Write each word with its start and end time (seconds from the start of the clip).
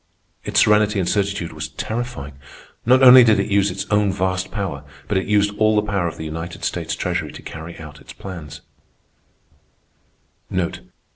Its 0.43 0.59
serenity 0.59 0.99
and 0.99 1.07
certitude 1.07 1.53
was 1.53 1.67
terrifying. 1.67 2.33
Not 2.87 3.03
only 3.03 3.23
did 3.23 3.39
it 3.39 3.51
use 3.51 3.69
its 3.69 3.85
own 3.91 4.11
vast 4.11 4.49
power, 4.49 4.83
but 5.07 5.15
it 5.15 5.27
used 5.27 5.55
all 5.59 5.75
the 5.75 5.83
power 5.83 6.07
of 6.07 6.17
the 6.17 6.25
United 6.25 6.63
States 6.65 6.95
Treasury 6.95 7.31
to 7.31 7.43
carry 7.43 7.77
out 7.77 8.01
its 8.01 8.11
plans. 8.11 8.61